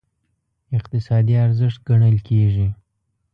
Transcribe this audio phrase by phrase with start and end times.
[0.77, 2.67] اقتصادي ارزښت ګڼل کېږي.